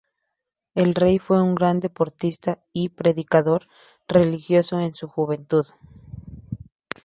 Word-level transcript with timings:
El 0.73 0.95
rey 0.95 1.19
fue 1.19 1.43
un 1.43 1.53
gran 1.53 1.79
deportista 1.79 2.57
y 2.73 2.89
predicador 2.89 3.67
religioso 4.07 4.79
en 4.79 4.95
su 4.95 5.07
juventud. 5.07 5.67